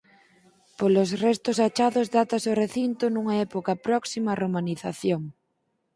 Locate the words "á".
4.35-4.39